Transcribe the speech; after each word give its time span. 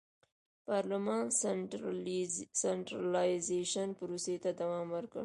پارلمان 0.67 1.23
سنټرالیزېشن 2.61 3.87
پروسې 3.99 4.35
ته 4.43 4.49
دوام 4.61 4.87
ورکړ. 4.95 5.19